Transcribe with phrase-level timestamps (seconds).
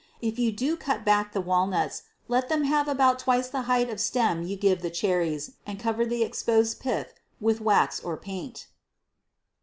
[0.19, 3.99] If you do cut back the walnuts, let them have about twice the height of
[4.01, 8.65] stem you give the cherries and cover the exposed pith with wax or paint.